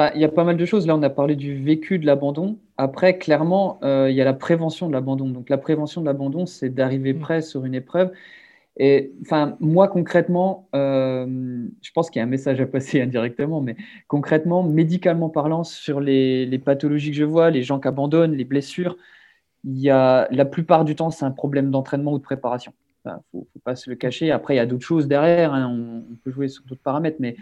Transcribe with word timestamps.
bah, 0.00 0.12
il 0.14 0.20
y 0.22 0.24
a 0.24 0.30
pas 0.30 0.44
mal 0.44 0.56
de 0.56 0.64
choses. 0.64 0.86
Là, 0.86 0.96
on 0.96 1.02
a 1.02 1.10
parlé 1.10 1.36
du 1.36 1.62
vécu 1.62 1.98
de 1.98 2.06
l'abandon. 2.06 2.58
Après, 2.78 3.18
clairement, 3.18 3.78
euh, 3.82 4.08
il 4.08 4.16
y 4.16 4.22
a 4.22 4.24
la 4.24 4.32
prévention 4.32 4.88
de 4.88 4.94
l'abandon. 4.94 5.28
Donc, 5.28 5.50
la 5.50 5.58
prévention 5.58 6.00
de 6.00 6.06
l'abandon, 6.06 6.46
c'est 6.46 6.70
d'arriver 6.70 7.12
mm. 7.12 7.18
prêt 7.18 7.42
sur 7.42 7.66
une 7.66 7.74
épreuve. 7.74 8.10
Et 8.78 9.12
enfin, 9.20 9.58
moi, 9.60 9.88
concrètement, 9.88 10.70
euh, 10.74 11.26
je 11.82 11.90
pense 11.92 12.08
qu'il 12.08 12.20
y 12.20 12.22
a 12.22 12.24
un 12.24 12.28
message 12.30 12.62
à 12.62 12.66
passer 12.66 13.02
indirectement, 13.02 13.60
mais 13.60 13.76
concrètement, 14.08 14.62
médicalement 14.62 15.28
parlant, 15.28 15.64
sur 15.64 16.00
les, 16.00 16.46
les 16.46 16.58
pathologies 16.58 17.10
que 17.10 17.18
je 17.18 17.24
vois, 17.24 17.50
les 17.50 17.62
gens 17.62 17.78
qui 17.78 17.88
abandonnent, 17.88 18.32
les 18.32 18.46
blessures, 18.46 18.96
il 19.64 19.78
y 19.80 19.90
a, 19.90 20.28
la 20.30 20.46
plupart 20.46 20.86
du 20.86 20.96
temps, 20.96 21.10
c'est 21.10 21.26
un 21.26 21.30
problème 21.30 21.70
d'entraînement 21.70 22.14
ou 22.14 22.18
de 22.18 22.22
préparation. 22.22 22.72
Ne 23.04 23.12
faut, 23.32 23.46
pas 23.64 23.76
se 23.76 23.88
le 23.88 23.96
cacher. 23.96 24.30
Après, 24.30 24.54
il 24.54 24.56
y 24.58 24.60
a 24.60 24.66
d'autres 24.66 24.86
choses 24.86 25.08
derrière. 25.08 25.54
Hein. 25.54 25.68
On, 25.68 26.16
peut 26.16 26.30
jouer 26.30 26.48
sur 26.48 26.64
d'autres 26.64 26.82
paramètres. 26.82 27.18
Mais 27.20 27.36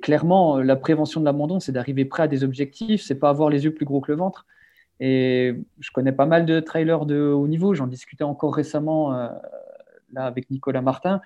clairement, 0.00 0.58
la 0.58 0.76
prévention 0.76 1.20
de 1.20 1.24
l'abandon, 1.24 1.60
c'est 1.60 1.72
d'arriver 1.72 2.04
prêt 2.04 2.24
à 2.24 2.28
des 2.28 2.44
objectifs. 2.44 3.02
C'est 3.02 3.14
pas 3.14 3.30
avoir 3.30 3.50
les 3.50 3.64
yeux 3.64 3.74
plus 3.74 3.84
gros 3.84 4.00
que 4.00 4.10
le 4.10 4.18
ventre. 4.18 4.46
Et 5.00 5.54
je 5.80 5.90
connais 5.90 6.12
pas 6.12 6.26
mal 6.26 6.46
de 6.46 6.60
trailers 6.60 7.06
de 7.06 7.20
haut 7.20 7.48
niveau. 7.48 7.74
J'en 7.74 7.86
discutais 7.86 8.24
encore 8.24 8.54
récemment 8.54 9.14
euh, 9.14 9.28
là 10.12 10.24
avec 10.24 10.50
Nicolas 10.50 10.82
Martin. 10.82 11.20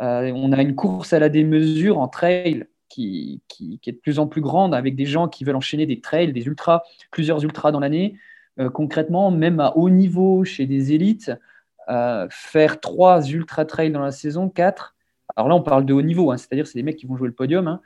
Euh, 0.00 0.32
on 0.34 0.52
a 0.52 0.60
une 0.60 0.74
course 0.74 1.12
à 1.12 1.18
la 1.18 1.28
démesure 1.28 1.98
en 1.98 2.08
trail 2.08 2.66
qui, 2.88 3.42
est 3.86 3.92
de 3.92 3.96
plus 3.96 4.18
en 4.18 4.26
plus 4.26 4.40
grande 4.40 4.74
avec 4.74 4.94
des 4.96 5.06
gens 5.06 5.28
qui 5.28 5.44
veulent 5.44 5.56
enchaîner 5.56 5.86
des 5.86 6.00
trails, 6.00 6.32
des 6.32 6.46
ultras, 6.46 6.82
plusieurs 7.10 7.42
ultras 7.42 7.72
dans 7.72 7.80
l'année. 7.80 8.16
Euh, 8.60 8.70
concrètement, 8.70 9.30
même 9.30 9.60
à 9.60 9.76
haut 9.76 9.90
niveau 9.90 10.44
chez 10.44 10.66
des 10.66 10.92
élites, 10.92 11.32
euh, 11.88 12.26
faire 12.30 12.80
trois 12.80 13.28
ultra 13.28 13.64
trails 13.64 13.92
dans 13.92 14.00
la 14.00 14.10
saison, 14.10 14.48
quatre. 14.48 14.94
Alors 15.36 15.48
là, 15.48 15.54
on 15.54 15.62
parle 15.62 15.84
de 15.84 15.92
haut 15.92 16.02
niveau, 16.02 16.30
hein, 16.30 16.36
c'est-à-dire 16.36 16.66
c'est 16.66 16.78
des 16.78 16.82
mecs 16.82 16.96
qui 16.96 17.06
vont 17.06 17.16
jouer 17.16 17.28
le 17.28 17.34
podium. 17.34 17.68
Hein. 17.68 17.80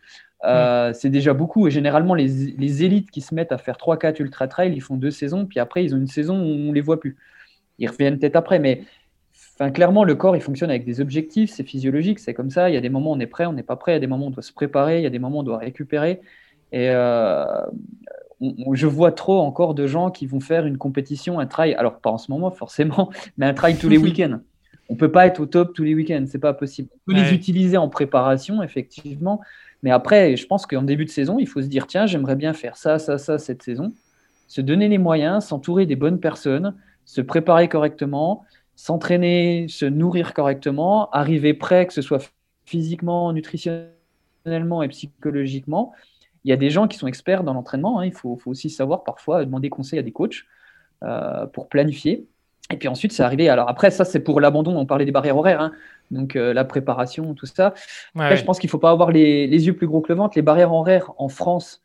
Euh, 0.44 0.92
c'est 0.92 1.10
déjà 1.10 1.34
beaucoup. 1.34 1.66
Et 1.66 1.70
généralement, 1.70 2.14
les, 2.14 2.26
les, 2.56 2.84
élites 2.84 3.10
qui 3.10 3.20
se 3.20 3.34
mettent 3.34 3.52
à 3.52 3.58
faire 3.58 3.76
3-4 3.76 4.22
ultra 4.22 4.46
trails, 4.46 4.72
ils 4.72 4.80
font 4.80 4.96
deux 4.96 5.10
saisons, 5.10 5.46
puis 5.46 5.58
après, 5.58 5.84
ils 5.84 5.94
ont 5.94 5.98
une 5.98 6.06
saison 6.06 6.36
où 6.36 6.44
on 6.44 6.68
ne 6.68 6.74
les 6.74 6.80
voit 6.80 7.00
plus. 7.00 7.16
Ils 7.78 7.88
reviennent 7.88 8.18
peut-être 8.18 8.36
après, 8.36 8.58
mais 8.58 8.84
enfin, 9.55 9.70
clairement, 9.70 10.05
le 10.05 10.14
corps, 10.14 10.36
il 10.36 10.42
fonctionne 10.42 10.70
avec 10.70 10.84
des 10.84 11.00
objectifs, 11.00 11.50
c'est 11.50 11.64
physiologique, 11.64 12.18
c'est 12.18 12.34
comme 12.34 12.50
ça. 12.50 12.70
Il 12.70 12.74
y 12.74 12.77
a 12.77 12.80
des 12.80 12.88
moments 12.88 13.10
où 13.10 13.14
on 13.14 13.20
est 13.20 13.27
prêt, 13.27 13.46
on 13.46 13.52
n'est 13.52 13.62
pas 13.62 13.77
prêt, 13.77 13.92
il 13.92 13.94
y 13.94 13.98
a 13.98 14.00
des 14.00 14.06
moments 14.06 14.27
où 14.27 14.28
on 14.28 14.33
doit 14.33 14.42
se 14.42 14.52
préparer, 14.52 14.98
il 14.98 15.02
y 15.02 15.06
a 15.06 15.10
des 15.10 15.18
moments 15.18 15.38
où 15.38 15.40
on 15.40 15.44
doit 15.44 15.58
récupérer. 15.58 16.20
Et 16.70 16.90
euh, 16.90 17.44
je 18.41 18.86
vois 18.86 19.12
trop 19.12 19.41
encore 19.41 19.75
de 19.75 19.86
gens 19.86 20.11
qui 20.11 20.27
vont 20.27 20.41
faire 20.41 20.67
une 20.67 20.78
compétition, 20.78 21.41
un 21.41 21.47
trail, 21.47 21.75
alors 21.75 21.98
pas 21.98 22.11
en 22.11 22.19
ce 22.19 22.31
moment 22.31 22.50
forcément, 22.50 23.11
mais 23.36 23.47
un 23.47 23.55
trail 23.55 23.77
tous 23.77 23.89
les 23.89 23.98
week-ends. 23.98 24.41
On 24.89 24.97
peut 24.97 25.11
pas 25.11 25.27
être 25.27 25.41
au 25.41 25.47
top 25.47 25.75
tous 25.75 25.84
les 25.84 25.95
week-ends, 25.95 26.25
c'est 26.27 26.39
pas 26.39 26.55
possible. 26.55 26.89
On 26.95 27.12
peut 27.12 27.19
les 27.19 27.34
utiliser 27.34 27.77
en 27.77 27.89
préparation, 27.89 28.62
effectivement, 28.62 29.41
mais 29.83 29.91
après, 29.91 30.36
je 30.36 30.47
pense 30.47 30.67
qu'en 30.67 30.83
début 30.83 31.05
de 31.05 31.11
saison, 31.11 31.39
il 31.39 31.47
faut 31.47 31.62
se 31.62 31.67
dire 31.67 31.86
tiens, 31.86 32.06
j'aimerais 32.06 32.36
bien 32.36 32.53
faire 32.53 32.77
ça, 32.77 32.98
ça, 32.98 33.19
ça 33.19 33.39
cette 33.39 33.62
saison, 33.62 33.92
se 34.47 34.61
donner 34.61 34.89
les 34.89 34.98
moyens, 34.98 35.45
s'entourer 35.45 35.86
des 35.86 35.97
bonnes 35.97 36.20
personnes, 36.20 36.75
se 37.05 37.20
préparer 37.20 37.69
correctement, 37.69 38.45
s'entraîner, 38.77 39.67
se 39.69 39.84
nourrir 39.84 40.34
correctement, 40.34 41.11
arriver 41.11 41.55
prêt, 41.55 41.86
que 41.86 41.92
ce 41.92 42.02
soit 42.02 42.30
physiquement, 42.64 43.33
nutritionnellement 43.33 44.83
et 44.83 44.89
psychologiquement, 44.89 45.92
il 46.44 46.50
y 46.50 46.53
a 46.53 46.56
des 46.56 46.70
gens 46.70 46.89
qui 46.89 46.98
sont 46.98 47.06
experts 47.06 47.44
dans 47.44 47.55
l'entraînement. 47.55 48.00
Hein. 48.00 48.06
il 48.06 48.12
faut, 48.12 48.39
aussi 48.47 48.70
savoir 48.70 49.05
parfois 49.05 49.44
demander 49.44 49.70
conseil 49.70 49.98
à 49.98 50.03
des 50.03 50.12
coachs 50.12 50.45
euh, 51.05 51.47
pour 51.47 51.69
planifier. 51.69 52.27
Et 52.70 52.77
puis 52.77 52.89
ensuite, 52.89 53.12
c'est 53.12 53.22
arrivé. 53.22 53.48
Alors 53.48 53.69
après, 53.69 53.91
ça, 53.91 54.05
c'est 54.05 54.20
pour 54.20 54.41
l'abandon. 54.41 54.77
On 54.77 54.86
parlait 54.86 55.05
des 55.05 55.12
barrières 55.12 55.36
horaires. 55.36 55.61
Hein. 55.61 55.72
donc 56.11 56.36
euh, 56.36 56.53
la 56.53 56.64
préparation, 56.64 57.34
tout 57.34 57.47
ça. 57.47 57.75
je 58.14 58.45
pense 58.45 58.58
qu'il 58.58 58.69
ne 58.69 58.70
faut 58.70 58.78
pas 58.78 58.91
avoir 58.91 59.11
les, 59.11 59.47
yeux 59.47 59.75
plus 59.75 59.86
gros 59.86 60.00
que 60.00 60.12
le 60.12 60.19
ventre. 60.19 60.36
Les 60.36 60.42
barrières 60.42 60.72
horaires 60.72 61.12
en 61.17 61.28
France, 61.28 61.83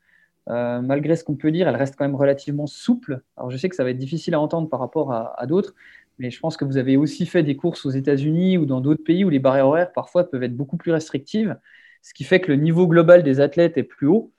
euh, 0.50 0.82
malgré 0.82 1.16
ce 1.16 1.24
qu'on 1.24 1.36
peut 1.36 1.52
dire, 1.52 1.68
elles 1.68 1.76
restent 1.76 1.96
quand 1.96 2.06
même 2.06 2.16
relativement 2.16 2.68
souples. 2.68 3.22
Alors 3.38 3.50
je 3.50 3.58
sais 3.58 3.70
que 3.70 3.76
ça 3.76 3.84
va 3.84 3.92
être 3.92 3.98
difficile 3.98 4.34
à 4.34 4.42
entendre 4.42 4.70
par 4.70 4.80
rapport 4.80 5.14
à, 5.14 5.40
à 5.40 5.46
d'autres. 5.46 5.74
Mais 6.20 6.30
je 6.30 6.40
pense 6.40 6.58
que 6.58 6.66
vous 6.66 6.78
avez 6.78 6.98
aussi 6.98 7.26
fait 7.26 7.44
des 7.44 7.56
courses 7.56 7.86
aux 7.86 7.90
États-Unis 7.90 8.58
ou 8.58 8.66
dans 8.66 8.82
d'autres 8.82 9.04
pays 9.04 9.24
où 9.24 9.30
les 9.30 9.40
barrières 9.40 9.68
horaires 9.68 9.94
parfois 9.94 10.30
peuvent 10.30 10.44
être 10.44 10.56
beaucoup 10.56 10.78
plus 10.78 10.92
restrictives, 10.92 11.58
ce 12.02 12.14
qui 12.14 12.24
fait 12.24 12.40
que 12.40 12.52
le 12.52 12.58
niveau 12.58 12.88
global 12.88 13.24
des 13.24 13.40
athlètes 13.40 13.78
est 13.78 13.84
plus 13.84 14.08
haut. 14.08 14.32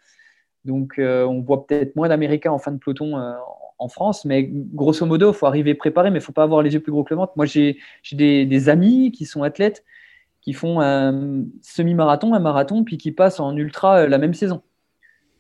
Donc, 0.65 0.99
euh, 0.99 1.25
on 1.25 1.41
voit 1.41 1.67
peut-être 1.67 1.95
moins 1.97 2.09
d'Américains 2.09 2.53
en 2.53 2.59
fin 2.59 2.73
de 2.73 2.79
peloton 2.79 3.19
euh, 3.19 3.33
en 3.79 3.89
France, 3.89 4.25
mais 4.25 4.49
grosso 4.51 5.05
modo, 5.05 5.33
il 5.33 5.35
faut 5.35 5.47
arriver 5.47 5.75
préparé, 5.75 6.11
mais 6.11 6.19
il 6.19 6.23
ne 6.23 6.25
faut 6.25 6.33
pas 6.33 6.43
avoir 6.43 6.63
les 6.63 6.73
yeux 6.73 6.81
plus 6.81 6.93
gros 6.93 7.05
que 7.05 7.13
le 7.13 7.19
ventre. 7.19 7.33
Moi, 7.37 7.47
j'ai 7.47 7.79
des, 8.13 8.69
amis 8.69 9.13
qui 9.13 9.27
sont 9.27 9.43
athlètes, 9.43 9.85
qui 10.41 10.53
font 10.53 10.81
un 10.81 11.45
semi-marathon, 11.61 12.35
un 12.35 12.39
marathon, 12.39 12.85
puis 12.85 12.97
qui 12.97 13.13
passent 13.13 13.41
en 13.41 13.57
ultra 13.57 14.01
euh, 14.01 14.09
la 14.09 14.19
même 14.19 14.35
saison. 14.35 14.63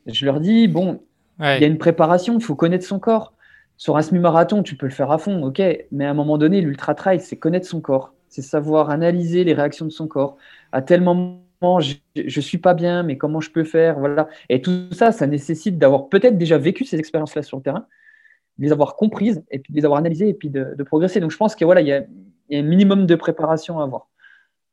Je 0.07 0.27
leur 0.27 0.41
dis, 0.41 0.69
bon, 0.69 1.01
il 1.41 1.45
y 1.45 1.65
a 1.65 1.67
une 1.67 1.79
préparation, 1.79 2.35
il 2.35 2.43
faut 2.43 2.55
connaître 2.55 2.85
son 2.85 2.99
corps. 2.99 3.33
Sur 3.77 3.97
un 3.97 4.03
semi-marathon, 4.03 4.63
tu 4.63 4.77
peux 4.77 4.87
le 4.87 4.93
faire 4.93 5.11
à 5.11 5.19
fond, 5.19 5.43
ok, 5.43 5.63
mais 5.91 6.05
à 6.05 6.11
un 6.11 6.15
moment 6.15 6.39
donné, 6.39 6.61
l'ultra-trail, 6.61 7.21
c'est 7.21 7.37
connaître 7.39 7.67
son 7.67 7.81
corps, 7.81 8.13
c'est 8.29 8.43
savoir 8.43 8.91
analyser 8.91 9.43
les 9.45 9.55
réactions 9.55 9.87
de 9.87 9.91
son 9.91 10.07
corps. 10.07 10.37
À 10.71 10.83
tel 10.83 11.01
moment 11.01 11.44
je, 11.81 11.97
ne 12.17 12.41
suis 12.41 12.59
pas 12.59 12.75
bien, 12.75 13.03
mais 13.03 13.17
comment 13.17 13.41
je 13.41 13.51
peux 13.51 13.65
faire, 13.65 13.99
voilà. 13.99 14.29
Et 14.49 14.61
tout 14.61 14.93
ça, 14.93 15.13
ça 15.13 15.27
nécessite 15.27 15.79
d'avoir 15.79 16.09
peut-être 16.09 16.39
déjà 16.39 16.59
vécu 16.59 16.85
ces 16.85 16.99
expériences-là 16.99 17.43
sur 17.43 17.57
le 17.57 17.63
terrain, 17.63 17.87
de 18.59 18.65
les 18.65 18.73
avoir 18.73 18.97
comprises 18.97 19.45
et 19.51 19.59
puis 19.59 19.73
de 19.73 19.77
les 19.79 19.85
avoir 19.85 19.99
analysées 19.99 20.29
et 20.29 20.35
puis 20.35 20.51
de, 20.51 20.83
progresser. 20.85 21.21
Donc 21.21 21.31
je 21.31 21.37
pense 21.37 21.55
qu'il 21.55 21.65
voilà, 21.67 21.81
il 21.81 21.89
y 21.89 21.93
a 21.93 22.05
un 22.53 22.63
minimum 22.63 23.07
de 23.07 23.15
préparation 23.15 23.81
à 23.81 23.85
avoir 23.85 24.09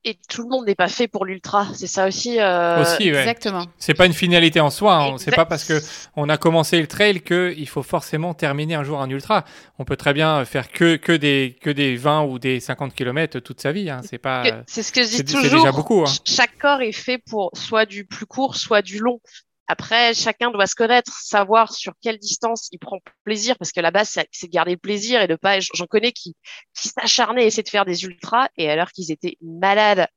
et 0.03 0.17
tout 0.29 0.43
le 0.43 0.49
monde 0.49 0.65
n'est 0.65 0.75
pas 0.75 0.87
fait 0.87 1.07
pour 1.07 1.25
l'ultra. 1.25 1.67
C'est 1.73 1.87
ça 1.87 2.07
aussi. 2.07 2.39
Euh... 2.39 2.81
Aussi, 2.81 3.09
Exactement. 3.09 3.65
C'est 3.77 3.93
pas 3.93 4.05
une 4.05 4.13
finalité 4.13 4.59
en 4.59 4.69
soi. 4.69 4.95
Hein. 4.95 5.15
C'est 5.17 5.35
pas 5.35 5.45
parce 5.45 5.63
que 5.63 5.79
on 6.15 6.29
a 6.29 6.37
commencé 6.37 6.79
le 6.79 6.87
trail 6.87 7.21
que 7.21 7.53
il 7.57 7.67
faut 7.67 7.83
forcément 7.83 8.33
terminer 8.33 8.75
un 8.75 8.83
jour 8.83 9.01
un 9.01 9.09
ultra. 9.09 9.45
On 9.79 9.85
peut 9.85 9.97
très 9.97 10.13
bien 10.13 10.43
faire 10.45 10.71
que 10.71 10.95
que 10.95 11.11
des 11.11 11.57
que 11.61 11.69
des 11.69 11.95
20 11.95 12.23
ou 12.23 12.39
des 12.39 12.59
50 12.59 12.95
km 12.95 13.39
toute 13.39 13.61
sa 13.61 13.71
vie. 13.71 13.89
Hein. 13.89 14.01
C'est 14.07 14.17
pas. 14.17 14.43
C'est 14.67 14.83
ce 14.83 14.91
que 14.91 15.03
je 15.03 15.09
dis 15.09 15.25
toujours. 15.25 15.59
Déjà 15.59 15.71
beaucoup, 15.71 16.01
hein. 16.01 16.11
Chaque 16.25 16.57
corps 16.57 16.81
est 16.81 16.91
fait 16.91 17.17
pour 17.17 17.51
soit 17.53 17.85
du 17.85 18.05
plus 18.05 18.25
court, 18.25 18.55
soit 18.55 18.81
du 18.81 18.99
long. 18.99 19.19
Après, 19.71 20.13
chacun 20.13 20.51
doit 20.51 20.67
se 20.67 20.75
connaître, 20.75 21.13
savoir 21.13 21.71
sur 21.71 21.93
quelle 22.01 22.17
distance 22.17 22.67
il 22.73 22.77
prend 22.77 22.99
plaisir, 23.23 23.57
parce 23.57 23.71
que 23.71 23.79
la 23.79 23.89
base, 23.89 24.19
c'est 24.29 24.47
de 24.47 24.51
garder 24.51 24.71
le 24.71 24.77
plaisir 24.77 25.21
et 25.21 25.29
de 25.29 25.37
pas. 25.37 25.61
J'en 25.61 25.85
connais 25.85 26.11
qui, 26.11 26.35
qui 26.73 26.89
s'acharnaient 26.89 27.43
à 27.43 27.45
essayer 27.45 27.63
de 27.63 27.69
faire 27.69 27.85
des 27.85 28.03
ultras, 28.03 28.49
et 28.57 28.69
alors 28.69 28.91
qu'ils 28.91 29.13
étaient 29.13 29.37
malades 29.39 30.07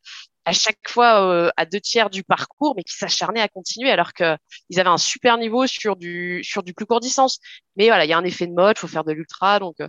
à 0.44 0.52
chaque 0.52 0.80
fois 0.88 1.22
euh, 1.30 1.50
à 1.56 1.66
deux 1.66 1.80
tiers 1.80 2.10
du 2.10 2.24
parcours, 2.24 2.74
mais 2.76 2.82
qui 2.82 2.96
s'acharnaient 2.96 3.40
à 3.40 3.46
continuer 3.46 3.92
alors 3.92 4.12
que 4.12 4.36
ils 4.70 4.80
avaient 4.80 4.90
un 4.90 4.98
super 4.98 5.38
niveau 5.38 5.68
sur 5.68 5.94
du 5.94 6.42
plus 6.76 6.86
court 6.86 6.98
distance. 6.98 7.38
Mais 7.76 7.86
voilà, 7.86 8.06
il 8.06 8.08
y 8.08 8.12
a 8.12 8.18
un 8.18 8.24
effet 8.24 8.48
de 8.48 8.54
mode, 8.54 8.76
faut 8.76 8.88
faire 8.88 9.04
de 9.04 9.12
l'ultra, 9.12 9.60
donc 9.60 9.76
euh, 9.80 9.88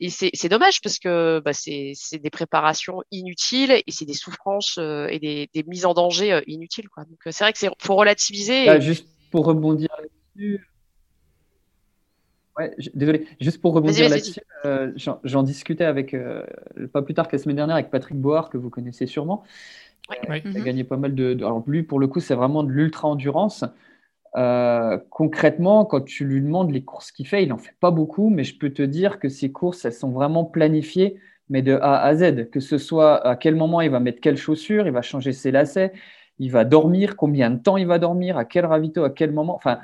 et 0.00 0.10
c'est 0.10 0.48
dommage 0.48 0.80
parce 0.80 0.98
que 0.98 1.40
bah, 1.40 1.52
c'est 1.52 2.18
des 2.22 2.30
préparations 2.30 3.02
inutiles 3.10 3.72
et 3.72 3.90
c'est 3.90 4.04
des 4.04 4.14
souffrances 4.14 4.78
euh, 4.78 5.08
et 5.08 5.18
des, 5.18 5.50
des, 5.52 5.64
mises 5.64 5.86
en 5.86 5.94
danger 5.94 6.32
euh, 6.32 6.40
inutiles. 6.46 6.88
Quoi. 6.88 7.04
Donc 7.04 7.18
c'est 7.30 7.42
vrai 7.42 7.52
que 7.52 7.58
c'est 7.58 7.68
faut 7.78 7.96
relativiser. 7.96 8.66
Bah, 8.66 8.78
juste 8.78 9.08
pour 9.32 9.44
rebondir 9.44 9.88
là-dessus. 9.98 10.68
Ouais, 12.56 12.74
désolé, 12.94 13.26
juste 13.40 13.60
pour 13.60 13.72
rebondir 13.72 14.08
là-dessus, 14.08 14.40
euh, 14.64 14.92
j'en 14.96 15.42
discutais 15.44 15.84
avec, 15.84 16.16
pas 16.92 17.02
plus 17.02 17.14
tard 17.14 17.28
que 17.28 17.36
la 17.36 17.42
semaine 17.42 17.54
dernière, 17.54 17.76
avec 17.76 17.90
Patrick 17.90 18.18
Board, 18.18 18.50
que 18.50 18.56
vous 18.56 18.70
connaissez 18.70 19.06
sûrement. 19.06 19.44
Ouais. 20.28 20.42
Il 20.44 20.56
a 20.56 20.60
gagné 20.60 20.84
pas 20.84 20.96
mal 20.96 21.14
de, 21.14 21.34
de, 21.34 21.44
Alors, 21.44 21.62
lui, 21.66 21.82
pour 21.82 22.00
le 22.00 22.08
coup, 22.08 22.18
c'est 22.18 22.34
vraiment 22.34 22.64
de 22.64 22.70
l'ultra-endurance. 22.70 23.64
Euh, 24.36 24.98
concrètement, 25.10 25.84
quand 25.84 26.02
tu 26.02 26.24
lui 26.24 26.42
demandes 26.42 26.70
les 26.70 26.84
courses 26.84 27.12
qu'il 27.12 27.26
fait, 27.26 27.42
il 27.42 27.48
n'en 27.48 27.58
fait 27.58 27.74
pas 27.80 27.90
beaucoup, 27.90 28.28
mais 28.30 28.44
je 28.44 28.58
peux 28.58 28.70
te 28.70 28.82
dire 28.82 29.18
que 29.18 29.28
ces 29.28 29.50
courses, 29.50 29.84
elles 29.84 29.92
sont 29.92 30.10
vraiment 30.10 30.44
planifiées, 30.44 31.18
mais 31.48 31.62
de 31.62 31.74
A 31.80 32.02
à 32.02 32.14
Z, 32.14 32.50
que 32.50 32.60
ce 32.60 32.78
soit 32.78 33.26
à 33.26 33.36
quel 33.36 33.56
moment 33.56 33.80
il 33.80 33.90
va 33.90 34.00
mettre 34.00 34.20
quelle 34.20 34.36
chaussure, 34.36 34.86
il 34.86 34.92
va 34.92 35.02
changer 35.02 35.32
ses 35.32 35.50
lacets, 35.50 35.92
il 36.38 36.50
va 36.50 36.64
dormir, 36.64 37.16
combien 37.16 37.50
de 37.50 37.58
temps 37.58 37.76
il 37.76 37.86
va 37.86 37.98
dormir, 37.98 38.36
à 38.36 38.44
quel 38.44 38.66
ravito, 38.66 39.04
à 39.04 39.10
quel 39.10 39.32
moment. 39.32 39.54
Enfin, 39.56 39.80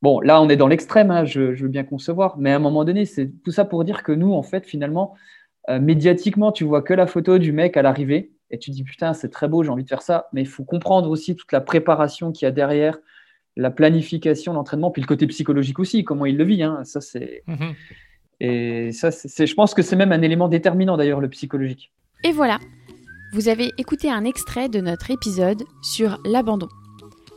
bon, 0.00 0.20
là, 0.20 0.40
on 0.40 0.48
est 0.48 0.56
dans 0.56 0.68
l'extrême, 0.68 1.10
hein, 1.10 1.24
je, 1.24 1.40
veux 1.40 1.68
bien 1.68 1.84
concevoir, 1.84 2.38
mais 2.38 2.52
à 2.52 2.56
un 2.56 2.60
moment 2.60 2.84
donné, 2.84 3.04
c'est 3.04 3.30
tout 3.44 3.52
ça 3.52 3.64
pour 3.64 3.84
dire 3.84 4.02
que 4.02 4.12
nous, 4.12 4.32
en 4.32 4.42
fait, 4.42 4.66
finalement, 4.66 5.14
euh, 5.68 5.78
médiatiquement, 5.80 6.50
tu 6.50 6.64
vois 6.64 6.82
que 6.82 6.94
la 6.94 7.06
photo 7.06 7.38
du 7.38 7.52
mec 7.52 7.76
à 7.76 7.82
l'arrivée, 7.82 8.32
et 8.50 8.58
tu 8.58 8.70
dis, 8.70 8.84
putain, 8.84 9.14
c'est 9.14 9.30
très 9.30 9.48
beau, 9.48 9.62
j'ai 9.62 9.70
envie 9.70 9.84
de 9.84 9.88
faire 9.88 10.02
ça, 10.02 10.28
mais 10.32 10.42
il 10.42 10.48
faut 10.48 10.64
comprendre 10.64 11.08
aussi 11.10 11.36
toute 11.36 11.52
la 11.52 11.60
préparation 11.60 12.32
qu'il 12.32 12.46
y 12.46 12.48
a 12.48 12.50
derrière, 12.50 12.98
la 13.56 13.70
planification, 13.70 14.52
l'entraînement, 14.52 14.90
puis 14.90 15.02
le 15.02 15.06
côté 15.06 15.26
psychologique 15.26 15.78
aussi, 15.78 16.04
comment 16.04 16.26
il 16.26 16.36
le 16.36 16.44
vit. 16.44 16.62
Hein. 16.62 16.80
Ça, 16.84 17.00
c'est. 17.00 17.42
Mhm. 17.46 17.74
Et 18.40 18.92
ça, 18.92 19.10
c'est, 19.10 19.46
je 19.46 19.54
pense 19.54 19.72
que 19.72 19.82
c'est 19.82 19.94
même 19.94 20.10
un 20.10 20.22
élément 20.22 20.48
déterminant 20.48 20.96
d'ailleurs, 20.96 21.20
le 21.20 21.28
psychologique. 21.28 21.92
Et 22.24 22.32
voilà, 22.32 22.58
vous 23.32 23.48
avez 23.48 23.70
écouté 23.78 24.10
un 24.10 24.24
extrait 24.24 24.68
de 24.68 24.80
notre 24.80 25.10
épisode 25.10 25.62
sur 25.82 26.20
l'abandon. 26.24 26.68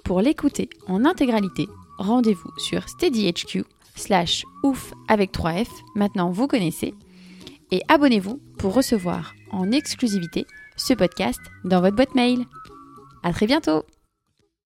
Pour 0.03 0.21
l'écouter 0.21 0.69
en 0.87 1.05
intégralité, 1.05 1.67
rendez-vous 1.97 2.51
sur 2.57 2.89
steadyhq 2.89 3.63
slash 3.95 4.43
ouf 4.63 4.93
avec 5.07 5.31
3F, 5.31 5.67
maintenant 5.95 6.31
vous 6.31 6.47
connaissez, 6.47 6.93
et 7.71 7.81
abonnez-vous 7.87 8.39
pour 8.57 8.73
recevoir 8.73 9.33
en 9.51 9.71
exclusivité 9.71 10.45
ce 10.75 10.93
podcast 10.93 11.39
dans 11.63 11.81
votre 11.81 11.95
boîte 11.95 12.15
mail. 12.15 12.45
À 13.23 13.31
très 13.31 13.47
bientôt 13.47 13.85